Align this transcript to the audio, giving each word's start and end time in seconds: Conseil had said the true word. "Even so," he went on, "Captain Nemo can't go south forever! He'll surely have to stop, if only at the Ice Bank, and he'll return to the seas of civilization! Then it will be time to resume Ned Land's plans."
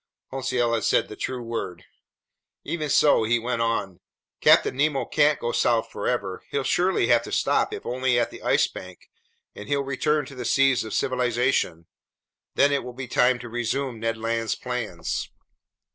Conseil 0.31 0.73
had 0.73 0.83
said 0.83 1.07
the 1.09 1.15
true 1.15 1.43
word. 1.43 1.83
"Even 2.63 2.89
so," 2.89 3.21
he 3.23 3.37
went 3.37 3.61
on, 3.61 3.99
"Captain 4.39 4.75
Nemo 4.75 5.05
can't 5.05 5.37
go 5.39 5.51
south 5.51 5.91
forever! 5.91 6.43
He'll 6.49 6.63
surely 6.63 7.05
have 7.09 7.21
to 7.21 7.31
stop, 7.31 7.71
if 7.71 7.85
only 7.85 8.17
at 8.17 8.31
the 8.31 8.41
Ice 8.41 8.65
Bank, 8.65 9.11
and 9.53 9.69
he'll 9.69 9.83
return 9.83 10.25
to 10.25 10.33
the 10.33 10.43
seas 10.43 10.83
of 10.83 10.95
civilization! 10.95 11.85
Then 12.55 12.71
it 12.71 12.83
will 12.83 12.93
be 12.93 13.07
time 13.07 13.37
to 13.41 13.47
resume 13.47 13.99
Ned 13.99 14.17
Land's 14.17 14.55
plans." 14.55 15.29